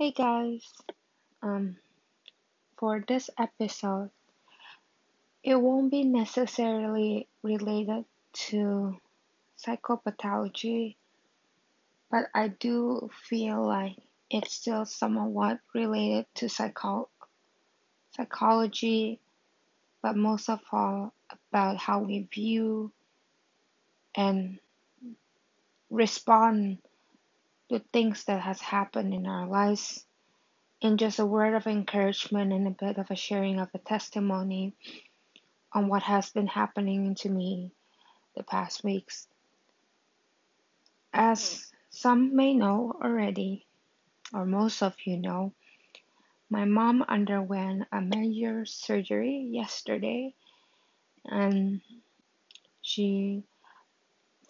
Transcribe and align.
Hey 0.00 0.12
guys, 0.12 0.64
um, 1.42 1.76
for 2.78 3.04
this 3.06 3.28
episode, 3.38 4.08
it 5.44 5.60
won't 5.60 5.90
be 5.90 6.04
necessarily 6.04 7.28
related 7.42 8.06
to 8.48 8.96
psychopathology, 9.62 10.96
but 12.10 12.30
I 12.34 12.48
do 12.48 13.10
feel 13.28 13.62
like 13.66 13.96
it's 14.30 14.54
still 14.54 14.86
somewhat 14.86 15.60
related 15.74 16.24
to 16.36 16.48
psycho- 16.48 17.10
psychology, 18.16 19.20
but 20.00 20.16
most 20.16 20.48
of 20.48 20.60
all 20.72 21.12
about 21.28 21.76
how 21.76 21.98
we 21.98 22.26
view 22.32 22.90
and 24.14 24.60
respond 25.90 26.78
to 27.70 27.78
things 27.92 28.24
that 28.24 28.40
has 28.40 28.60
happened 28.60 29.14
in 29.14 29.26
our 29.26 29.46
lives 29.46 30.04
and 30.82 30.98
just 30.98 31.20
a 31.20 31.26
word 31.26 31.54
of 31.54 31.68
encouragement 31.68 32.52
and 32.52 32.66
a 32.66 32.70
bit 32.70 32.98
of 32.98 33.10
a 33.10 33.16
sharing 33.16 33.60
of 33.60 33.68
a 33.74 33.78
testimony 33.78 34.74
on 35.72 35.86
what 35.86 36.02
has 36.02 36.30
been 36.30 36.48
happening 36.48 37.14
to 37.14 37.28
me 37.28 37.70
the 38.34 38.42
past 38.42 38.82
weeks. 38.82 39.28
As 41.12 41.70
some 41.90 42.34
may 42.34 42.54
know 42.54 42.98
already, 43.00 43.66
or 44.34 44.44
most 44.44 44.82
of 44.82 44.94
you 45.04 45.16
know, 45.16 45.52
my 46.48 46.64
mom 46.64 47.02
underwent 47.02 47.86
a 47.92 48.00
major 48.00 48.64
surgery 48.66 49.48
yesterday 49.52 50.34
and 51.24 51.80
she 52.82 53.44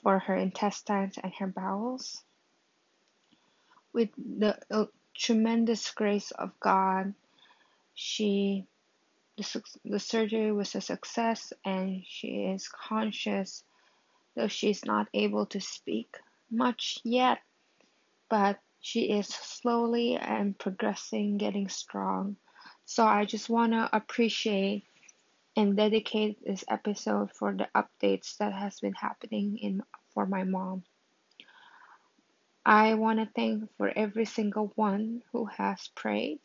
for 0.03 0.19
her 0.21 0.37
intestines 0.37 1.19
and 1.23 1.35
her 1.39 1.47
bowels 1.47 2.25
with 3.93 4.11
the 4.17 4.59
uh, 4.71 4.87
tremendous 5.17 5.91
grace 5.91 6.31
of 6.31 6.59
God. 6.61 7.15
She 7.95 8.67
the, 9.37 9.63
the 9.85 9.99
surgery 9.99 10.53
was 10.53 10.75
a 10.75 10.81
success 10.81 11.53
and 11.65 12.03
she 12.07 12.45
is 12.55 12.69
conscious 12.69 13.65
though 14.37 14.49
she's 14.49 14.85
not 14.85 15.09
able 15.15 15.47
to 15.47 15.61
speak 15.61 16.17
much 16.51 16.99
yet 17.05 17.39
but 18.29 18.59
she 18.81 19.11
is 19.11 19.27
slowly 19.29 20.17
and 20.17 20.59
progressing 20.59 21.37
getting 21.39 21.69
strong. 21.69 22.37
So 22.85 23.05
i 23.07 23.25
just 23.25 23.49
want 23.49 23.73
to 23.73 23.89
appreciate 23.93 24.85
and 25.57 25.77
dedicate 25.77 26.39
this 26.45 26.65
episode 26.69 27.31
for 27.33 27.53
the 27.53 27.69
updates 27.75 28.37
that 28.39 28.53
has 28.53 28.81
been 28.81 28.95
happening 28.95 29.59
in 29.59 29.83
for 30.15 30.27
my 30.27 30.45
mom 30.45 30.83
i 32.65 32.95
want 32.95 33.19
to 33.19 33.29
thank 33.35 33.69
for 33.77 33.89
every 33.97 34.25
single 34.25 34.73
one 34.77 35.23
who 35.33 35.47
has 35.47 35.89
prayed 35.95 36.41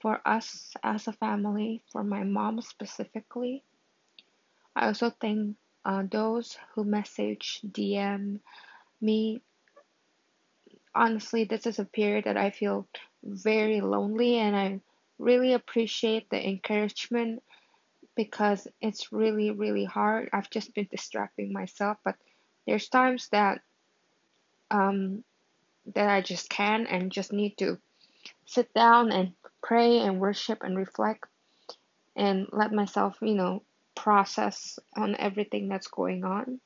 for 0.00 0.20
us 0.24 0.72
as 0.82 1.08
a 1.08 1.12
family, 1.12 1.82
for 1.90 2.04
my 2.04 2.22
mom 2.22 2.60
specifically. 2.60 3.62
I 4.74 4.86
also 4.86 5.10
thank 5.10 5.56
uh, 5.84 6.04
those 6.10 6.56
who 6.74 6.84
message, 6.84 7.60
DM 7.66 8.40
me. 9.00 9.40
Honestly, 10.94 11.44
this 11.44 11.66
is 11.66 11.78
a 11.78 11.84
period 11.84 12.24
that 12.24 12.36
I 12.36 12.50
feel 12.50 12.86
very 13.24 13.80
lonely, 13.80 14.36
and 14.36 14.56
I 14.56 14.80
really 15.18 15.54
appreciate 15.54 16.28
the 16.30 16.46
encouragement 16.46 17.42
because 18.14 18.68
it's 18.80 19.12
really, 19.12 19.50
really 19.50 19.84
hard. 19.84 20.30
I've 20.32 20.50
just 20.50 20.74
been 20.74 20.88
distracting 20.90 21.52
myself, 21.52 21.98
but 22.04 22.16
there's 22.66 22.88
times 22.88 23.28
that 23.30 23.60
um, 24.70 25.24
that 25.94 26.08
I 26.08 26.20
just 26.20 26.48
can 26.48 26.86
and 26.86 27.12
just 27.12 27.32
need 27.32 27.56
to 27.58 27.78
sit 28.46 28.72
down 28.74 29.12
and 29.12 29.32
pray 29.62 29.98
and 29.98 30.20
worship 30.20 30.62
and 30.62 30.76
reflect 30.76 31.24
and 32.16 32.48
let 32.52 32.72
myself, 32.72 33.16
you 33.20 33.34
know, 33.34 33.62
process 33.94 34.78
on 34.96 35.16
everything 35.16 35.68
that's 35.68 35.88
going 35.88 36.24
on. 36.24 36.60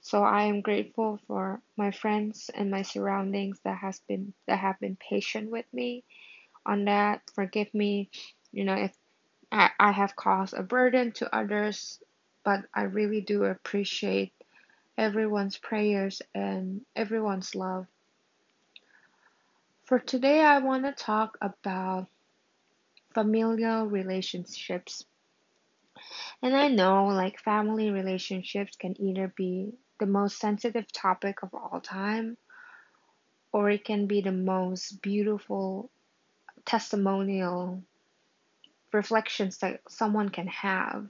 So 0.00 0.22
I 0.24 0.44
am 0.44 0.62
grateful 0.62 1.20
for 1.28 1.60
my 1.76 1.92
friends 1.92 2.50
and 2.52 2.70
my 2.70 2.82
surroundings 2.82 3.58
that 3.64 3.78
has 3.78 4.00
been 4.08 4.34
that 4.48 4.58
have 4.58 4.80
been 4.80 4.96
patient 4.96 5.50
with 5.50 5.66
me 5.72 6.04
on 6.66 6.86
that. 6.86 7.22
Forgive 7.34 7.72
me, 7.72 8.10
you 8.52 8.64
know, 8.64 8.74
if 8.74 8.92
I, 9.52 9.70
I 9.78 9.92
have 9.92 10.16
caused 10.16 10.54
a 10.54 10.62
burden 10.62 11.12
to 11.12 11.34
others, 11.34 12.00
but 12.44 12.64
I 12.74 12.82
really 12.82 13.20
do 13.20 13.44
appreciate 13.44 14.32
everyone's 15.02 15.58
prayers 15.58 16.22
and 16.32 16.82
everyone's 16.94 17.56
love. 17.56 17.88
For 19.84 19.98
today, 19.98 20.40
I 20.40 20.58
want 20.58 20.84
to 20.84 20.92
talk 20.92 21.36
about 21.40 22.06
familial 23.12 23.86
relationships. 23.86 25.04
And 26.40 26.54
I 26.54 26.68
know 26.68 27.06
like 27.06 27.40
family 27.40 27.90
relationships 27.90 28.76
can 28.76 28.94
either 29.02 29.26
be 29.36 29.72
the 29.98 30.06
most 30.06 30.38
sensitive 30.38 30.90
topic 30.92 31.42
of 31.42 31.52
all 31.52 31.80
time 31.80 32.36
or 33.52 33.70
it 33.70 33.84
can 33.84 34.06
be 34.06 34.20
the 34.20 34.32
most 34.32 35.02
beautiful 35.02 35.90
testimonial 36.64 37.82
reflections 38.92 39.58
that 39.58 39.80
someone 39.88 40.28
can 40.28 40.46
have. 40.46 41.08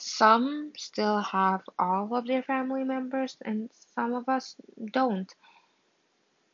Some 0.00 0.72
still 0.76 1.18
have 1.18 1.62
all 1.78 2.14
of 2.14 2.26
their 2.26 2.42
family 2.42 2.84
members, 2.84 3.36
and 3.42 3.70
some 3.94 4.14
of 4.14 4.28
us 4.28 4.56
don't. 4.92 5.32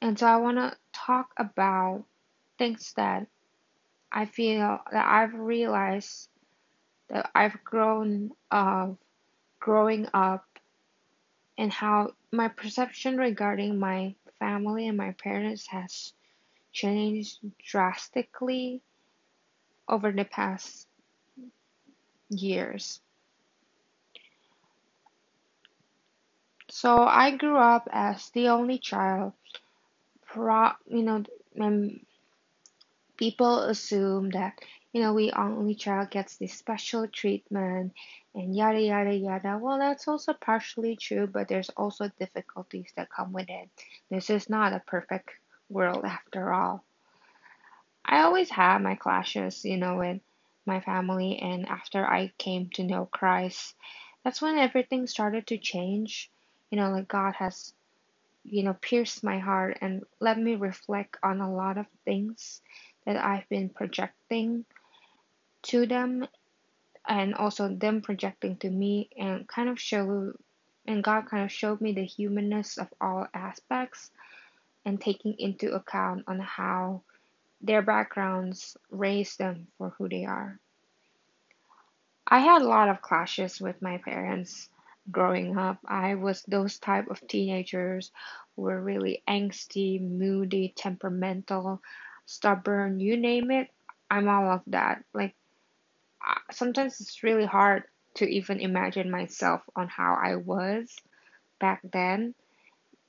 And 0.01 0.19
so 0.19 0.27
I 0.27 0.37
want 0.37 0.59
to 0.59 0.77
talk 0.93 1.33
about 1.37 2.05
things 2.59 2.93
that 2.95 3.27
I 4.11 4.27
feel 4.27 4.81
that 4.91 5.07
I've 5.07 5.35
realized 5.35 6.29
that 7.09 7.31
I've 7.35 7.63
grown 7.63 8.33
of 8.51 8.99
growing 9.61 10.09
up 10.13 10.45
and 11.57 11.73
how 11.73 12.13
my 12.33 12.49
perception 12.49 13.17
regarding 13.17 13.79
my 13.79 14.15
family 14.39 14.89
and 14.89 14.97
my 14.97 15.13
parents 15.13 15.67
has 15.69 16.13
changed 16.73 17.39
drastically 17.65 18.83
over 19.89 20.13
the 20.13 20.25
past 20.25 20.87
years. 22.29 23.01
So 26.77 27.05
I 27.05 27.31
grew 27.31 27.57
up 27.57 27.89
as 27.91 28.29
the 28.33 28.49
only 28.49 28.79
child. 28.79 29.33
Pro, 30.27 30.73
you 30.87 31.03
know, 31.03 31.25
and 31.55 32.05
people 33.17 33.61
assume 33.61 34.29
that 34.33 34.59
you 34.93 35.01
know 35.01 35.15
we 35.15 35.33
only 35.33 35.75
child 35.75 36.11
gets 36.11 36.37
this 36.37 36.53
special 36.53 37.09
treatment 37.09 37.95
and 38.35 38.55
yada 38.55 38.79
yada 38.79 39.15
yada. 39.15 39.57
Well, 39.59 39.79
that's 39.79 40.07
also 40.07 40.35
partially 40.35 40.97
true, 40.97 41.27
but 41.27 41.49
there's 41.49 41.71
also 41.71 42.11
difficulties 42.19 42.93
that 42.95 43.09
come 43.09 43.33
with 43.33 43.49
it. 43.49 43.71
This 44.11 44.29
is 44.29 44.51
not 44.51 44.75
a 44.75 44.81
perfect 44.81 45.31
world 45.71 46.05
after 46.05 46.53
all. 46.53 46.85
I 48.05 48.21
always 48.21 48.51
had 48.51 48.83
my 48.83 48.97
clashes, 48.97 49.65
you 49.65 49.79
know, 49.79 49.97
with 49.97 50.21
my 50.67 50.81
family, 50.81 51.39
and 51.39 51.67
after 51.67 52.07
I 52.07 52.35
came 52.37 52.69
to 52.75 52.85
know 52.85 53.07
Christ, 53.07 53.75
that's 54.23 54.43
when 54.43 54.59
everything 54.59 55.07
started 55.07 55.47
to 55.47 55.57
change. 55.57 56.31
You 56.71 56.79
know, 56.79 56.91
like 56.91 57.09
God 57.09 57.35
has, 57.35 57.73
you 58.45 58.63
know, 58.63 58.75
pierced 58.75 59.23
my 59.23 59.39
heart 59.39 59.79
and 59.81 60.03
let 60.21 60.39
me 60.39 60.57
reflect 60.57 61.17
on 61.23 61.41
a 61.41 61.55
lot 61.55 61.79
of 61.79 61.87
things 62.05 62.61
that 63.05 63.17
I've 63.17 63.49
been 63.49 63.69
projecting 63.69 64.65
to 65.63 65.87
them 65.87 66.27
and 67.09 67.35
also 67.35 67.69
them 67.69 68.03
projecting 68.03 68.57
to 68.59 68.71
me 68.71 69.09
and 69.17 69.47
kind 69.49 69.69
of 69.69 69.81
show 69.81 70.33
and 70.87 71.03
God 71.03 71.27
kind 71.29 71.45
of 71.45 71.51
showed 71.51 71.81
me 71.81 71.93
the 71.93 72.05
humanness 72.05 72.79
of 72.79 72.89
all 73.01 73.27
aspects 73.35 74.11
and 74.85 75.01
taking 75.01 75.35
into 75.39 75.75
account 75.75 76.25
on 76.29 76.39
how 76.39 77.03
their 77.61 77.83
backgrounds 77.83 78.77
raised 78.91 79.39
them 79.39 79.67
for 79.79 79.91
who 79.99 80.09
they 80.09 80.25
are. 80.25 80.61
I 82.27 82.41
had 82.41 82.63
a 82.63 82.69
lot 82.69 82.89
of 82.89 83.03
clashes 83.03 83.61
with 83.61 83.83
my 83.83 83.99
parents 83.99 84.69
growing 85.11 85.57
up. 85.57 85.79
I 85.87 86.15
was 86.15 86.43
those 86.43 86.79
type 86.79 87.09
of 87.11 87.27
teenagers 87.27 88.11
were 88.57 88.81
really 88.81 89.23
angsty, 89.29 90.01
moody, 90.01 90.73
temperamental, 90.77 91.81
stubborn, 92.25 93.01
you 93.01 93.17
name 93.17 93.51
it. 93.51 93.69
I'm 94.11 94.29
all 94.29 94.51
of 94.51 94.63
that. 94.69 95.05
Like 95.13 95.35
sometimes 96.51 97.01
it's 97.01 97.23
really 97.23 97.47
hard 97.47 97.85
to 98.15 98.27
even 98.27 98.61
imagine 98.61 99.11
myself 99.11 99.63
on 99.75 99.89
how 99.89 100.19
I 100.23 100.37
was 100.37 100.95
back 101.61 101.81
then. 101.93 102.35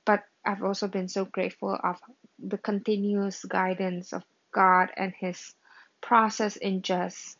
But 0.04 0.24
I've 0.44 0.62
also 0.62 0.88
been 0.88 1.08
so 1.08 1.24
grateful 1.24 1.78
of 1.82 1.98
the 2.38 2.58
continuous 2.58 3.44
guidance 3.44 4.12
of 4.12 4.22
God 4.52 4.90
and 4.96 5.12
His 5.18 5.54
process 6.00 6.56
in 6.56 6.82
just 6.82 7.38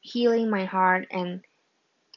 healing 0.00 0.50
my 0.50 0.64
heart 0.64 1.08
and, 1.10 1.44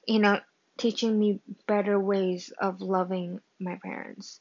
you 0.07 0.19
know, 0.19 0.39
teaching 0.78 1.18
me 1.18 1.40
better 1.68 2.00
ways 2.00 2.52
of 2.60 2.81
loving 2.81 3.40
my 3.60 3.75
parents. 3.84 4.40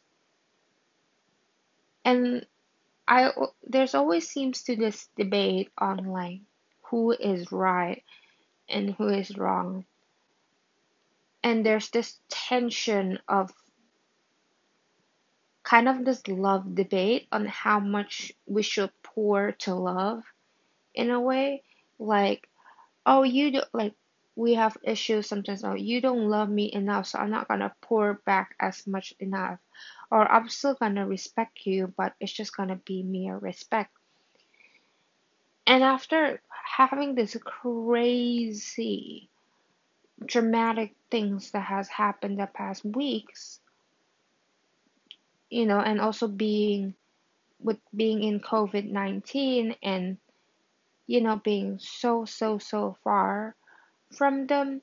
And 2.05 2.47
I 3.07 3.31
there's 3.65 3.95
always 3.95 4.29
seems 4.29 4.63
to 4.65 4.77
this 4.77 5.09
debate 5.17 5.71
on 5.79 6.07
like 6.07 6.41
who 6.83 7.13
is 7.13 7.51
right 7.53 8.03
and 8.69 8.95
who 8.95 9.09
is 9.09 9.37
wrong. 9.37 9.85
And 11.43 11.67
there's 11.67 11.91
this 11.91 12.19
tension 12.29 13.19
of 13.29 13.53
kind 15.63 15.89
of 15.89 16.05
this 16.05 16.27
love 16.29 16.75
debate 16.75 17.27
on 17.33 17.47
how 17.47 17.81
much 17.81 18.33
we 18.47 18.63
should 18.63 18.91
pour 19.03 19.53
to 19.53 19.75
love 19.75 20.23
in 20.95 21.11
a 21.11 21.21
way. 21.21 21.63
Like, 21.99 22.49
oh, 23.07 23.23
you 23.23 23.53
do 23.53 23.63
like 23.73 23.95
we 24.35 24.55
have 24.55 24.77
issues 24.83 25.27
sometimes. 25.27 25.65
Oh, 25.65 25.75
you 25.75 26.01
don't 26.01 26.29
love 26.29 26.49
me 26.49 26.73
enough, 26.73 27.07
so 27.07 27.19
I'm 27.19 27.31
not 27.31 27.49
gonna 27.49 27.75
pour 27.81 28.15
back 28.25 28.55
as 28.59 28.87
much 28.87 29.15
enough. 29.21 29.59
Or 30.11 30.31
I'm 30.31 30.49
still 30.49 30.75
gonna 30.75 31.07
respect 31.07 31.67
you, 31.67 31.93
but 31.97 32.15
it's 32.21 32.33
just 32.33 32.57
gonna 32.57 32.77
be 32.77 33.03
mere 33.03 33.37
respect. 33.37 33.93
And 35.67 35.83
after 35.85 36.41
having 36.49 37.15
this 37.15 37.37
crazy 37.45 39.29
dramatic 40.25 40.95
things 41.11 41.51
that 41.53 41.65
has 41.65 41.89
happened 41.89 42.39
the 42.39 42.47
past 42.47 42.85
weeks, 42.85 43.61
you 45.51 45.67
know, 45.67 45.79
and 45.81 46.01
also 46.01 46.27
being 46.29 46.95
with 47.61 47.79
being 47.95 48.23
in 48.25 48.41
COVID 48.41 48.91
19 48.91 49.77
and, 49.83 50.19
you 51.07 51.21
know, 51.21 51.37
being 51.37 51.79
so, 51.79 52.25
so, 52.25 52.59
so 52.59 52.97
far 53.05 53.55
from 54.13 54.47
them, 54.47 54.83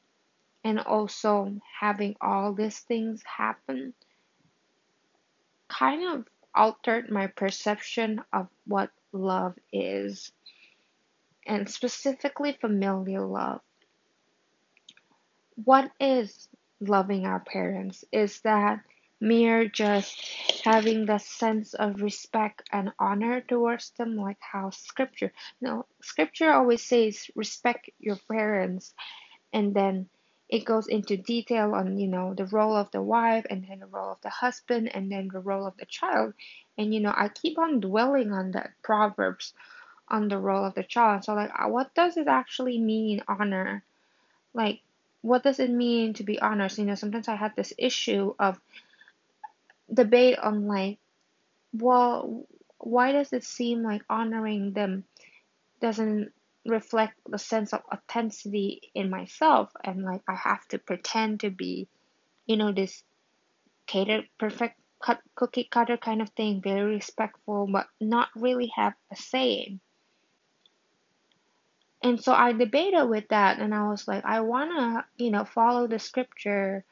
and 0.64 0.80
also 0.80 1.54
having 1.80 2.16
all 2.22 2.54
these 2.54 2.80
things 2.80 3.24
happen, 3.24 3.94
kind 5.68 6.04
of 6.14 6.28
altered 6.54 7.10
my 7.10 7.28
perception 7.28 8.22
of 8.34 8.48
what 8.66 8.90
love 9.12 9.56
is, 9.72 10.32
and 11.46 11.70
specifically 11.70 12.58
familial 12.60 13.28
love. 13.28 13.62
What 15.64 15.92
is 16.00 16.48
loving 16.80 17.26
our 17.26 17.40
parents? 17.40 18.04
Is 18.12 18.42
that 18.42 18.80
mere 19.20 19.68
just 19.68 20.18
having 20.64 21.06
the 21.06 21.18
sense 21.18 21.74
of 21.74 22.02
respect 22.02 22.64
and 22.72 22.92
honor 23.00 23.42
towards 23.42 23.92
them, 23.92 24.16
like 24.16 24.40
how 24.40 24.70
scripture, 24.70 25.32
no, 25.62 25.86
scripture 26.02 26.52
always 26.52 26.84
says 26.84 27.30
respect 27.36 27.90
your 28.00 28.18
parents, 28.30 28.94
and 29.54 29.74
then 29.74 30.10
it 30.50 30.66
goes 30.66 30.88
into 30.88 31.16
detail 31.16 31.76
on 31.76 31.98
you 31.98 32.08
know 32.08 32.34
the 32.34 32.46
role 32.46 32.76
of 32.76 32.90
the 32.92 33.02
wife 33.02 33.46
and 33.50 33.66
then 33.70 33.80
the 33.80 33.86
role 33.86 34.12
of 34.12 34.22
the 34.22 34.30
husband 34.30 34.90
and 34.94 35.12
then 35.12 35.30
the 35.32 35.40
role 35.40 35.66
of 35.66 35.78
the 35.78 35.86
child. 35.86 36.34
And 36.78 36.94
you 36.94 37.00
know 37.00 37.14
i 37.16 37.30
keep 37.30 37.60
on 37.60 37.80
dwelling 37.80 38.32
on 38.34 38.52
that 38.52 38.72
proverbs 38.82 39.54
on 40.08 40.28
the 40.28 40.40
role 40.40 40.66
of 40.66 40.74
the 40.74 40.84
child. 40.84 41.26
So 41.26 41.36
like 41.36 41.52
what 41.70 41.94
does 41.94 42.18
it 42.18 42.28
actually 42.28 42.80
mean 42.80 43.22
honor? 43.28 43.84
Like 44.54 44.82
what 45.22 45.44
does 45.44 45.60
it 45.60 45.70
mean 45.70 46.14
to 46.16 46.24
be 46.24 46.40
honest? 46.40 46.80
You 46.80 46.86
know 46.86 46.96
sometimes 46.96 47.28
i 47.28 47.36
had 47.36 47.56
this 47.56 47.74
issue 47.78 48.34
of 48.40 48.60
debate 49.94 50.38
on 50.40 50.68
like 50.68 51.00
well 51.74 52.46
why 52.78 53.12
does 53.12 53.34
it 53.34 53.44
seem 53.44 53.84
like 53.84 54.02
honoring 54.10 54.74
them 54.74 55.04
doesn't 55.82 56.32
reflect 56.66 57.14
the 57.28 57.38
sense 57.38 57.74
of 57.74 57.82
authenticity 57.92 58.92
in 58.94 59.10
myself 59.10 59.72
and 59.84 60.04
like 60.04 60.22
I 60.28 60.36
have 60.36 60.68
to 60.70 60.80
pretend 60.80 61.42
to 61.42 61.50
be, 61.50 61.88
you 62.46 62.58
know, 62.58 62.72
this 62.72 63.04
catered 63.88 64.28
perfect 64.38 64.80
cut 65.02 65.20
cookie 65.36 65.68
cutter 65.70 65.98
kind 65.98 66.22
of 66.22 66.30
thing, 66.30 66.62
very 66.62 66.96
respectful, 66.96 67.68
but 67.72 67.88
not 68.00 68.30
really 68.36 68.72
have 68.76 68.94
a 69.12 69.16
say. 69.16 69.78
And 72.04 72.22
so 72.22 72.34
I 72.34 72.54
debated 72.54 73.06
with 73.06 73.28
that 73.30 73.60
and 73.60 73.74
I 73.74 73.90
was 73.90 74.08
like, 74.08 74.24
I 74.26 74.42
wanna, 74.42 75.06
you 75.18 75.32
know, 75.32 75.46
follow 75.46 75.88
the 75.88 76.00
scripture 76.00 76.86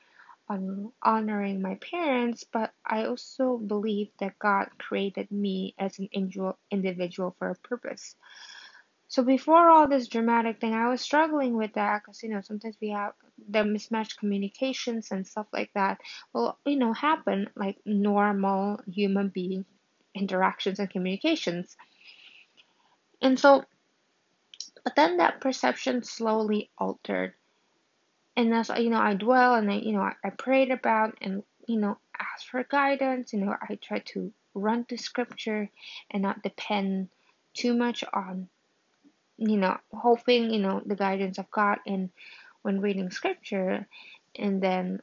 on 0.49 0.91
honoring 1.03 1.61
my 1.61 1.75
parents, 1.75 2.43
but 2.43 2.73
I 2.85 3.05
also 3.05 3.57
believe 3.57 4.09
that 4.19 4.39
God 4.39 4.69
created 4.77 5.31
me 5.31 5.75
as 5.77 5.99
an 5.99 6.09
individual 6.71 7.35
for 7.37 7.49
a 7.49 7.55
purpose. 7.55 8.15
So 9.09 9.23
before 9.23 9.69
all 9.69 9.87
this 9.87 10.07
dramatic 10.07 10.59
thing, 10.59 10.73
I 10.73 10.89
was 10.89 11.01
struggling 11.01 11.55
with 11.55 11.73
that 11.73 12.01
because 12.03 12.21
you 12.23 12.29
know 12.29 12.41
sometimes 12.41 12.77
we 12.81 12.89
have 12.89 13.13
the 13.49 13.63
mismatched 13.63 14.19
communications 14.19 15.11
and 15.11 15.25
stuff 15.25 15.47
like 15.53 15.71
that. 15.75 15.99
Will 16.33 16.57
you 16.65 16.77
know 16.77 16.93
happen 16.93 17.49
like 17.55 17.77
normal 17.85 18.81
human 18.87 19.29
being 19.29 19.65
interactions 20.13 20.79
and 20.79 20.89
communications. 20.89 21.77
And 23.21 23.39
so, 23.39 23.63
but 24.83 24.95
then 24.95 25.17
that 25.17 25.41
perception 25.41 26.03
slowly 26.03 26.69
altered. 26.77 27.33
And 28.37 28.53
as 28.53 28.69
you 28.69 28.89
know, 28.89 29.01
I 29.01 29.15
dwell 29.15 29.55
and 29.55 29.69
I 29.69 29.75
you 29.75 29.91
know 29.91 30.01
I, 30.01 30.13
I 30.23 30.29
prayed 30.29 30.71
about 30.71 31.17
and 31.21 31.43
you 31.67 31.79
know 31.79 31.97
ask 32.17 32.47
for 32.47 32.63
guidance. 32.63 33.33
You 33.33 33.41
know 33.41 33.55
I 33.61 33.75
try 33.75 33.99
to 34.13 34.31
run 34.53 34.85
to 34.85 34.97
scripture 34.97 35.69
and 36.09 36.23
not 36.23 36.41
depend 36.41 37.09
too 37.53 37.75
much 37.75 38.05
on 38.13 38.47
you 39.37 39.57
know, 39.57 39.77
hoping, 39.93 40.49
you 40.51 40.59
know, 40.59 40.81
the 40.85 40.95
guidance 40.95 41.37
of 41.37 41.49
God 41.51 41.77
in 41.85 42.09
when 42.63 42.81
reading 42.81 43.11
scripture. 43.11 43.87
And 44.35 44.61
then 44.61 44.99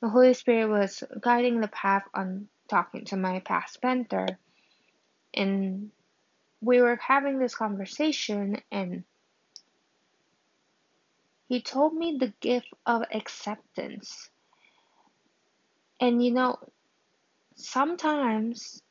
the 0.00 0.08
Holy 0.08 0.34
Spirit 0.34 0.68
was 0.68 1.02
guiding 1.20 1.60
the 1.60 1.68
path 1.68 2.04
on 2.12 2.48
talking 2.68 3.04
to 3.06 3.16
my 3.16 3.40
past 3.40 3.78
mentor. 3.82 4.26
And 5.32 5.90
we 6.60 6.80
were 6.80 6.96
having 6.96 7.38
this 7.38 7.54
conversation 7.54 8.60
and 8.70 9.04
he 11.48 11.60
told 11.60 11.94
me 11.94 12.16
the 12.18 12.32
gift 12.40 12.68
of 12.86 13.02
acceptance. 13.12 14.30
And 16.00 16.24
you 16.24 16.32
know, 16.32 16.58
sometimes, 17.56 18.82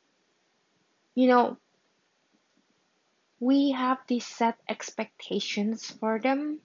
you 1.14 1.28
know, 1.28 1.58
we 3.40 3.72
have 3.72 3.98
these 4.06 4.26
set 4.26 4.58
expectations 4.68 5.90
for 5.90 6.18
them. 6.18 6.60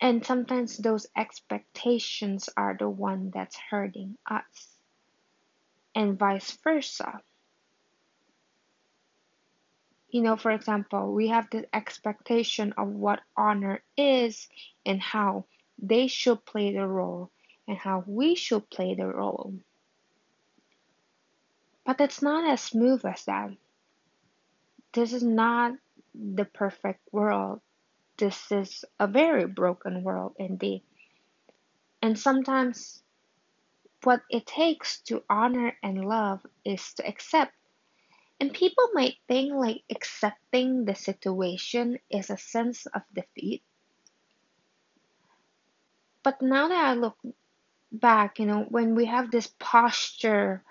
And 0.00 0.24
sometimes 0.24 0.76
those 0.76 1.06
expectations 1.16 2.50
are 2.56 2.76
the 2.78 2.88
one 2.88 3.30
that's 3.32 3.56
hurting 3.70 4.18
us. 4.28 4.76
And 5.94 6.18
vice 6.18 6.58
versa. 6.62 7.20
You 10.14 10.22
know, 10.22 10.36
for 10.36 10.52
example, 10.52 11.12
we 11.12 11.28
have 11.28 11.50
the 11.50 11.66
expectation 11.74 12.72
of 12.78 12.86
what 12.86 13.20
honor 13.36 13.82
is 13.96 14.48
and 14.86 15.02
how 15.02 15.46
they 15.76 16.06
should 16.06 16.46
play 16.46 16.72
the 16.72 16.86
role 16.86 17.32
and 17.66 17.76
how 17.76 18.04
we 18.06 18.36
should 18.36 18.70
play 18.70 18.94
the 18.94 19.08
role. 19.08 19.54
But 21.84 22.00
it's 22.00 22.22
not 22.22 22.48
as 22.48 22.60
smooth 22.60 23.04
as 23.04 23.24
that 23.24 23.50
this 24.94 25.12
is 25.12 25.24
not 25.24 25.72
the 26.14 26.44
perfect 26.44 27.00
world. 27.12 27.60
This 28.16 28.52
is 28.52 28.84
a 29.00 29.08
very 29.08 29.46
broken 29.46 30.04
world 30.04 30.36
indeed. 30.38 30.82
And 32.00 32.16
sometimes 32.16 33.02
what 34.04 34.22
it 34.30 34.46
takes 34.46 35.00
to 35.08 35.24
honor 35.28 35.76
and 35.82 36.04
love 36.04 36.46
is 36.64 36.94
to 36.94 37.06
accept. 37.08 37.52
And 38.44 38.52
people 38.52 38.90
might 38.92 39.16
think 39.26 39.54
like 39.54 39.84
accepting 39.90 40.84
the 40.84 40.94
situation 40.94 41.98
is 42.10 42.28
a 42.28 42.36
sense 42.36 42.84
of 42.84 43.00
defeat. 43.14 43.62
But 46.22 46.42
now 46.42 46.68
that 46.68 46.84
I 46.84 46.92
look 46.92 47.16
back, 47.90 48.38
you 48.38 48.44
know, 48.44 48.66
when 48.68 48.96
we 48.96 49.06
have 49.06 49.30
this 49.30 49.48
posture 49.58 50.62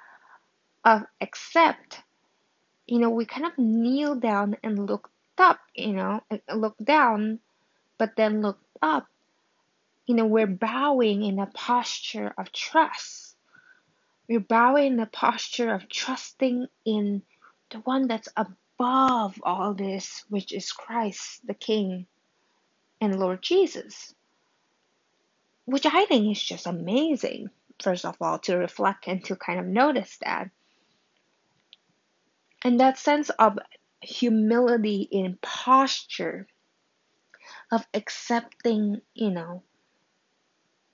of 0.85 1.01
accept, 1.19 1.99
you 2.85 2.99
know, 2.99 3.09
we 3.09 3.25
kind 3.25 3.47
of 3.47 3.57
kneel 3.57 4.13
down 4.13 4.55
and 4.61 4.85
look 4.85 5.09
up, 5.39 5.59
you 5.73 5.93
know, 5.93 6.21
look 6.53 6.77
down, 6.77 7.39
but 7.97 8.15
then 8.15 8.43
look 8.43 8.59
up. 8.83 9.07
You 10.05 10.13
know, 10.13 10.27
we're 10.27 10.45
bowing 10.45 11.23
in 11.23 11.39
a 11.39 11.47
posture 11.47 12.35
of 12.37 12.51
trust. 12.51 13.35
We're 14.29 14.41
bowing 14.41 14.93
in 14.93 14.99
a 14.99 15.07
posture 15.07 15.73
of 15.73 15.89
trusting 15.89 16.67
in 16.85 17.23
the 17.73 17.79
one 17.79 18.07
that's 18.07 18.29
above 18.37 19.41
all 19.43 19.73
this, 19.73 20.23
which 20.29 20.53
is 20.53 20.71
Christ, 20.71 21.45
the 21.45 21.53
King 21.53 22.07
and 23.01 23.19
Lord 23.19 23.41
Jesus. 23.41 24.15
Which 25.65 25.85
I 25.85 26.05
think 26.05 26.31
is 26.31 26.41
just 26.41 26.67
amazing, 26.67 27.49
first 27.81 28.05
of 28.05 28.15
all, 28.21 28.39
to 28.39 28.57
reflect 28.57 29.07
and 29.07 29.23
to 29.25 29.35
kind 29.35 29.59
of 29.59 29.65
notice 29.65 30.17
that 30.23 30.49
and 32.63 32.79
that 32.79 32.97
sense 32.97 33.29
of 33.31 33.59
humility 34.01 35.07
in 35.11 35.37
posture 35.41 36.47
of 37.71 37.85
accepting, 37.93 39.01
you 39.13 39.31
know, 39.31 39.63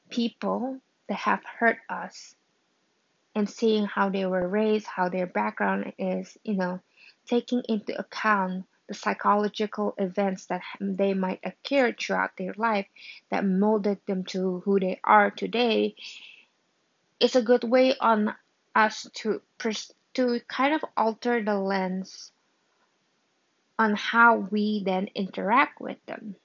people 0.10 0.80
that 1.08 1.18
have 1.18 1.44
hurt 1.60 1.78
us 1.90 2.36
and 3.36 3.50
seeing 3.50 3.86
how 3.86 4.10
they 4.10 4.26
were 4.26 4.48
raised, 4.48 4.88
how 4.88 5.10
their 5.10 5.28
background 5.28 5.94
is, 5.98 6.38
you 6.44 6.56
know, 6.56 6.80
taking 7.28 7.62
into 7.70 7.98
account 7.98 8.66
the 8.88 8.94
psychological 8.96 9.94
events 9.98 10.48
that 10.48 10.62
they 10.82 11.14
might 11.14 11.40
occur 11.44 11.94
throughout 11.94 12.32
their 12.38 12.54
life 12.58 12.88
that 13.30 13.46
molded 13.46 14.00
them 14.08 14.24
to 14.24 14.62
who 14.66 14.80
they 14.80 15.00
are 15.04 15.30
today 15.30 15.96
is 17.20 17.36
a 17.36 17.42
good 17.42 17.64
way 17.64 17.96
on 18.00 18.34
us 18.76 19.08
to 19.14 19.42
to 20.14 20.40
kind 20.48 20.74
of 20.74 20.84
alter 20.98 21.44
the 21.44 21.54
lens 21.54 22.32
on 23.78 23.96
how 23.96 24.38
we 24.38 24.84
then 24.84 25.08
interact 25.16 25.80
with 25.80 25.98
them. 26.06 26.36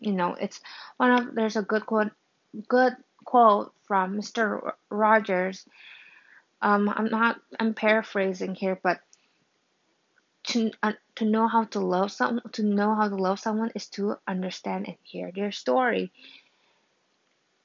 You 0.00 0.12
know, 0.12 0.34
it's 0.34 0.60
one 0.96 1.10
of 1.10 1.34
there's 1.34 1.56
a 1.56 1.62
good 1.62 1.86
quote 1.86 2.12
good 2.68 2.94
quote 3.24 3.72
from 3.86 4.16
Mr. 4.18 4.72
Rogers. 4.90 5.66
Um, 6.62 6.88
I'm 6.88 7.06
not 7.06 7.40
I'm 7.60 7.74
paraphrasing 7.74 8.54
here, 8.54 8.78
but 8.82 9.00
to 10.48 10.70
uh, 10.82 10.92
to 11.16 11.24
know 11.24 11.48
how 11.48 11.64
to 11.64 11.80
love 11.80 12.12
someone 12.12 12.42
to 12.52 12.62
know 12.62 12.94
how 12.94 13.08
to 13.08 13.16
love 13.16 13.40
someone 13.40 13.72
is 13.74 13.88
to 13.88 14.16
understand 14.26 14.86
and 14.86 14.96
hear 15.02 15.30
their 15.34 15.52
story. 15.52 16.12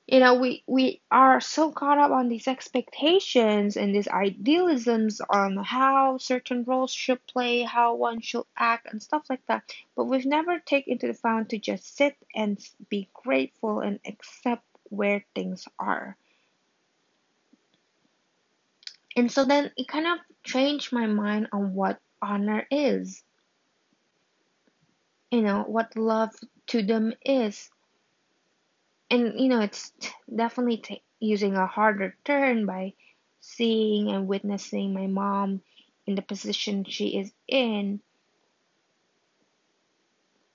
You 0.08 0.20
know 0.20 0.34
we 0.34 0.64
we 0.68 1.02
are 1.10 1.40
so 1.40 1.72
caught 1.72 2.00
up 2.00 2.12
on 2.12 2.28
these 2.28 2.48
expectations 2.48 3.78
and 3.78 3.96
these 3.96 4.08
idealisms 4.10 5.22
on 5.30 5.56
how 5.58 6.18
certain 6.18 6.66
roles 6.66 6.92
should 6.92 7.26
play 7.28 7.62
how 7.62 7.96
one 7.96 8.20
should 8.20 8.44
act 8.58 8.88
and 8.92 9.02
stuff 9.02 9.24
like 9.30 9.46
that 9.46 9.64
but 9.96 10.06
we've 10.06 10.26
never 10.26 10.60
taken 10.60 10.94
into 10.94 11.10
account 11.10 11.50
to 11.50 11.60
just 11.60 11.96
sit 11.96 12.18
and 12.36 12.60
be 12.90 13.08
grateful 13.14 13.80
and 13.80 14.00
accept 14.06 14.66
where 14.90 15.24
things 15.34 15.66
are 15.80 16.18
and 19.22 19.32
so 19.32 19.46
then 19.46 19.70
it 19.78 19.88
kind 19.88 20.08
of 20.08 20.18
changed 20.44 20.92
my 20.92 21.06
mind 21.06 21.48
on 21.54 21.76
what 21.76 22.00
honor 22.24 22.66
is. 22.72 23.24
You 25.30 25.44
know 25.44 25.62
what 25.62 25.96
love 25.96 26.32
to 26.74 26.82
them 26.82 27.14
is. 27.24 27.70
And 29.12 29.40
you 29.40 29.48
know 29.48 29.60
it's 29.60 29.94
definitely 30.36 30.78
t- 30.78 31.04
using 31.20 31.56
a 31.56 31.68
harder 31.68 32.18
turn 32.26 32.66
by 32.66 32.96
seeing 33.42 34.10
and 34.10 34.28
witnessing 34.28 34.92
my 34.92 35.06
mom 35.06 35.62
in 36.08 36.16
the 36.16 36.24
position 36.24 36.84
she 36.84 37.20
is 37.20 37.32
in. 37.48 38.02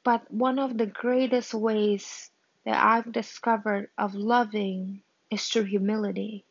But 0.02 0.28
one 0.28 0.58
of 0.58 0.76
the 0.76 0.86
greatest 0.86 1.54
ways 1.54 2.32
that 2.64 2.82
I've 2.82 3.12
discovered 3.12 3.90
of 3.96 4.16
loving 4.16 5.02
is 5.30 5.46
through 5.46 5.70
humility. 5.70 6.44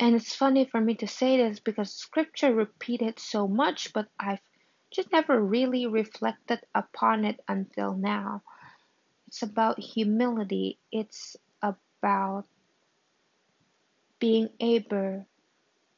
And 0.00 0.14
it's 0.16 0.34
funny 0.34 0.64
for 0.64 0.80
me 0.80 0.94
to 0.96 1.06
say 1.06 1.36
this 1.36 1.60
because 1.60 1.92
scripture 1.94 2.54
repeated 2.54 3.18
so 3.18 3.46
much, 3.48 3.92
but 3.92 4.08
I've 4.18 4.40
just 4.90 5.12
never 5.12 5.40
really 5.40 5.86
reflected 5.86 6.60
upon 6.74 7.24
it 7.24 7.40
until 7.48 7.94
now. 7.96 8.42
It's 9.28 9.42
about 9.42 9.78
humility. 9.78 10.78
It's 10.92 11.36
about 11.62 12.46
being 14.18 14.50
able 14.60 15.26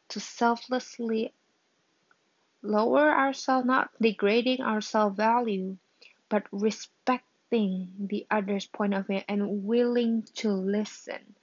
to 0.08 0.20
selflessly 0.20 1.32
lower 2.62 3.10
ourselves, 3.10 3.66
not 3.66 3.90
degrading 4.00 4.60
our 4.62 4.80
self 4.80 5.16
value, 5.16 5.76
but 6.28 6.44
respecting 6.52 7.92
the 7.98 8.26
other's 8.30 8.66
point 8.66 8.94
of 8.94 9.06
view 9.06 9.22
and 9.28 9.64
willing 9.64 10.22
to 10.34 10.50
listen. 10.52 11.36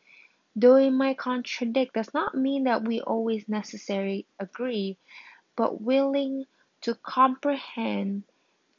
Though 0.60 0.78
it 0.78 0.90
might 0.90 1.20
contradict, 1.20 1.94
does 1.94 2.12
not 2.16 2.34
mean 2.34 2.64
that 2.64 2.84
we 2.84 3.00
always 3.00 3.48
necessarily 3.48 4.26
agree, 4.40 4.98
but 5.56 5.80
willing 5.82 6.46
to 6.82 6.96
comprehend 6.96 8.24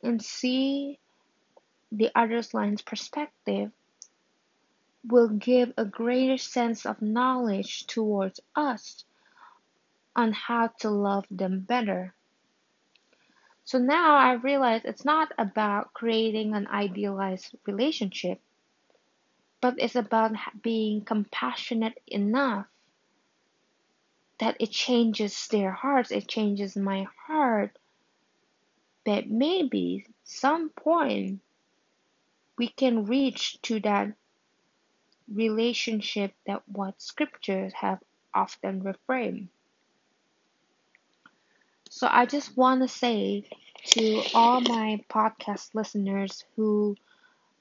and 0.03 0.21
see 0.21 0.99
the 1.93 2.11
other's 2.17 2.53
line's 2.53 2.83
perspective 2.83 3.71
will 5.07 5.29
give 5.29 5.73
a 5.77 5.85
greater 5.85 6.37
sense 6.37 6.85
of 6.85 7.01
knowledge 7.01 7.87
towards 7.87 8.41
us 8.57 9.05
on 10.17 10.33
how 10.33 10.67
to 10.81 10.91
love 10.91 11.27
them 11.31 11.61
better. 11.61 12.13
So 13.65 13.79
now 13.79 14.17
I 14.17 14.33
realize 14.33 14.81
it's 14.85 15.05
not 15.05 15.31
about 15.39 15.95
creating 15.95 16.55
an 16.55 16.67
idealized 16.67 17.55
relationship, 17.67 18.41
but 19.61 19.75
it's 19.79 19.97
about 19.97 20.33
being 20.63 21.05
compassionate 21.05 22.01
enough 22.07 22.67
that 24.39 24.57
it 24.61 24.71
changes 24.71 25.49
their 25.49 25.73
hearts, 25.73 26.11
it 26.11 26.29
changes 26.29 26.77
my 26.77 27.07
heart. 27.27 27.77
That 29.05 29.29
maybe 29.29 30.07
some 30.25 30.69
point 30.71 31.41
we 32.59 32.69
can 32.69 33.07
reach 33.07 33.61
to 33.63 33.81
that 33.81 34.13
relationship 35.33 36.35
that 36.47 36.63
what 36.69 37.01
scriptures 37.01 37.73
have 37.75 38.03
often 38.35 38.83
reframed. 38.83 39.49
So 41.91 42.09
I 42.11 42.27
just 42.27 42.57
want 42.57 42.83
to 42.83 42.89
say 42.89 43.49
to 43.87 44.23
all 44.35 44.61
my 44.61 45.03
podcast 45.09 45.75
listeners 45.75 46.45
who 46.57 46.97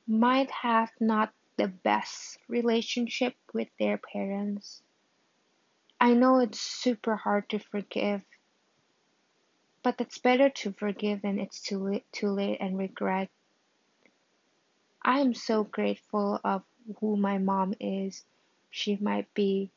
might 0.08 0.51
have 0.51 0.92
not 1.00 1.34
the 1.58 1.68
best 1.68 2.38
relationship 2.48 3.36
with 3.54 3.68
their 3.80 3.98
parents. 3.98 4.82
I 6.00 6.14
know 6.14 6.40
it's 6.40 6.60
super 6.60 7.16
hard 7.16 7.50
to 7.50 7.60
forgive, 7.60 8.22
but 9.84 10.00
it's 10.00 10.20
better 10.20 10.50
to 10.50 10.74
forgive 10.74 11.22
than 11.22 11.40
it's 11.40 11.62
too 11.62 11.80
late, 11.80 12.06
too 12.12 12.30
late 12.30 12.58
and 12.62 12.78
regret 12.78 13.30
I 15.08 15.22
am 15.22 15.34
so 15.34 15.64
grateful 15.64 16.40
of 16.44 16.64
who 17.00 17.16
my 17.16 17.38
mom 17.38 17.74
is. 17.80 18.26
She 18.70 18.98
might 18.98 19.34
be 19.34 19.72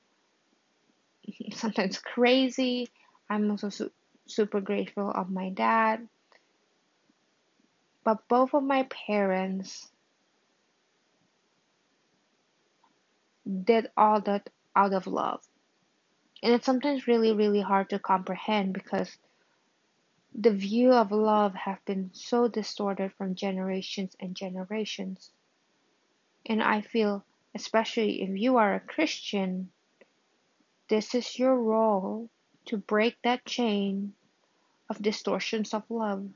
sometimes 1.53 1.99
crazy. 1.99 2.89
I'm 3.29 3.49
also 3.51 3.69
su- 3.69 3.93
super 4.27 4.61
grateful 4.61 5.09
of 5.09 5.31
my 5.31 5.51
dad. 5.51 6.09
But 8.03 8.27
both 8.27 8.55
of 8.55 8.65
my 8.65 8.85
parents 8.85 9.89
did 13.65 13.91
all 13.97 14.21
that 14.23 14.49
out 14.77 14.93
of 14.93 15.07
love. 15.07 15.43
And 16.43 16.55
it's 16.55 16.67
sometimes 16.67 17.07
really, 17.07 17.33
really 17.33 17.61
hard 17.61 17.91
to 17.91 17.99
comprehend 17.99 18.73
because 18.73 19.19
the 20.35 20.53
view 20.53 20.93
of 20.93 21.11
love 21.11 21.55
have 21.55 21.85
been 21.85 22.11
so 22.13 22.49
distorted 22.49 23.13
from 23.15 23.35
generations 23.35 24.17
and 24.21 24.35
generations. 24.35 25.31
And 26.47 26.63
I 26.63 26.81
feel, 26.81 27.25
especially 27.55 28.23
if 28.23 28.39
you 28.39 28.57
are 28.57 28.75
a 28.75 28.81
Christian, 28.81 29.71
this 30.89 31.15
is 31.15 31.39
your 31.39 31.57
role 31.57 32.31
to 32.67 32.77
break 32.77 33.17
that 33.23 33.45
chain 33.45 34.15
of 34.89 35.03
distortions 35.03 35.75
of 35.75 35.83
love. 35.91 36.29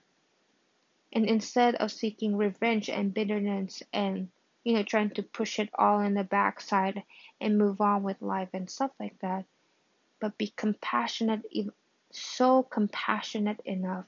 And 1.12 1.26
instead 1.26 1.76
of 1.76 1.92
seeking 1.92 2.36
revenge 2.36 2.90
and 2.90 3.14
bitterness 3.14 3.82
and, 3.92 4.28
you 4.64 4.74
know, 4.74 4.82
trying 4.82 5.10
to 5.10 5.22
push 5.22 5.58
it 5.58 5.68
all 5.78 6.00
in 6.00 6.14
the 6.14 6.24
backside 6.24 7.02
and 7.40 7.58
move 7.58 7.80
on 7.80 8.02
with 8.02 8.20
life 8.22 8.48
and 8.54 8.68
stuff 8.68 8.90
like 8.98 9.18
that, 9.20 9.44
but 10.20 10.38
be 10.38 10.52
compassionate 10.56 11.44
so 12.10 12.62
compassionate 12.62 13.60
enough 13.64 14.06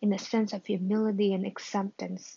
in 0.00 0.12
a 0.12 0.18
sense 0.18 0.52
of 0.52 0.64
humility 0.64 1.34
and 1.34 1.46
acceptance 1.46 2.36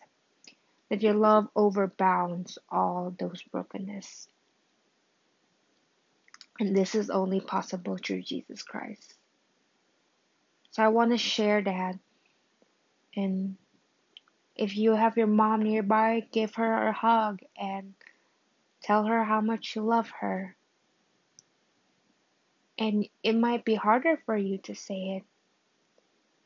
that 0.89 1.01
your 1.01 1.13
love 1.13 1.47
overbounds 1.55 2.57
all 2.69 3.15
those 3.17 3.41
brokenness. 3.43 4.27
And 6.59 6.75
this 6.75 6.93
is 6.93 7.09
only 7.09 7.39
possible 7.39 7.97
through 7.97 8.23
Jesus 8.23 8.61
Christ. 8.61 9.15
So 10.71 10.83
I 10.83 10.89
want 10.89 11.11
to 11.11 11.17
share 11.17 11.61
that. 11.61 11.97
And 13.15 13.55
if 14.55 14.75
you 14.77 14.93
have 14.93 15.17
your 15.17 15.27
mom 15.27 15.63
nearby, 15.63 16.25
give 16.31 16.55
her 16.55 16.87
a 16.87 16.93
hug 16.93 17.39
and 17.57 17.93
tell 18.81 19.05
her 19.05 19.23
how 19.23 19.41
much 19.41 19.75
you 19.75 19.81
love 19.81 20.09
her. 20.19 20.55
And 22.77 23.07
it 23.23 23.33
might 23.33 23.65
be 23.65 23.75
harder 23.75 24.17
for 24.25 24.35
you 24.35 24.57
to 24.59 24.75
say 24.75 25.17
it 25.17 25.23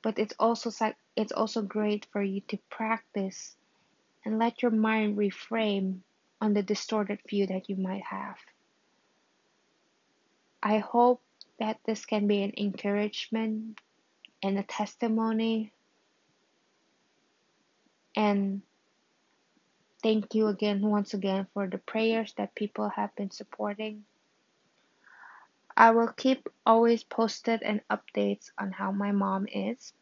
but 0.05 0.19
it's 0.19 0.35
also 0.39 0.69
it's 1.15 1.31
also 1.31 1.63
great 1.63 2.05
for 2.11 2.21
you 2.21 2.39
to 2.47 2.59
practice 2.69 3.55
and 4.23 4.37
let 4.37 4.61
your 4.61 4.69
mind 4.69 5.17
reframe 5.17 5.97
on 6.39 6.53
the 6.53 6.61
distorted 6.61 7.17
view 7.27 7.47
that 7.47 7.67
you 7.71 7.75
might 7.75 8.03
have. 8.03 8.37
I 10.61 10.77
hope 10.77 11.23
that 11.57 11.79
this 11.87 12.05
can 12.05 12.27
be 12.27 12.43
an 12.43 12.53
encouragement 12.55 13.79
and 14.43 14.59
a 14.59 14.63
testimony 14.63 15.71
and 18.15 18.61
thank 20.03 20.33
you 20.35 20.47
again 20.47 20.81
once 20.81 21.13
again 21.13 21.47
for 21.53 21.67
the 21.67 21.77
prayers 21.77 22.33
that 22.37 22.55
people 22.55 22.89
have 22.89 23.15
been 23.15 23.31
supporting 23.31 24.05
I 25.77 25.91
will 25.91 26.07
keep 26.07 26.47
always 26.65 27.03
posted 27.03 27.61
and 27.61 27.81
updates 27.89 28.49
on 28.57 28.71
how 28.71 28.91
my 28.91 29.11
mom 29.11 29.47
is. 29.51 29.93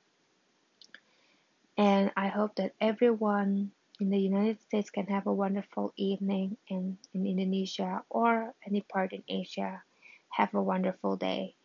And 1.78 2.12
I 2.16 2.28
hope 2.28 2.56
that 2.56 2.76
everyone 2.80 3.72
in 4.00 4.12
the 4.12 4.20
United 4.20 4.62
States 4.62 4.92
can 4.92 5.08
have 5.08 5.26
a 5.26 5.34
wonderful 5.34 5.92
evening 5.98 6.58
and 6.70 6.98
in 7.14 7.26
Indonesia 7.26 8.04
or 8.10 8.54
any 8.68 8.82
part 8.82 9.14
in 9.14 9.24
Asia. 9.28 9.82
Have 10.30 10.54
a 10.54 10.62
wonderful 10.62 11.18
day. 11.18 11.56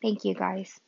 Thank 0.00 0.24
you 0.24 0.34
guys. 0.34 0.80